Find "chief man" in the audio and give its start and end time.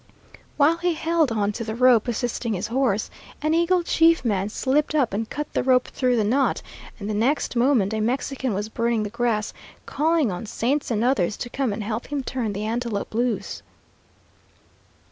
3.83-4.49